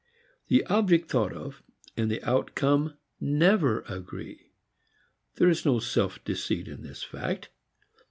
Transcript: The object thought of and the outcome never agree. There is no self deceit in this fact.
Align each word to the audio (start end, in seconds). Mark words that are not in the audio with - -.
The 0.47 0.65
object 0.65 1.11
thought 1.11 1.31
of 1.31 1.61
and 1.95 2.09
the 2.09 2.27
outcome 2.27 2.97
never 3.19 3.81
agree. 3.81 4.47
There 5.35 5.47
is 5.47 5.63
no 5.63 5.77
self 5.77 6.23
deceit 6.23 6.67
in 6.67 6.81
this 6.81 7.03
fact. 7.03 7.49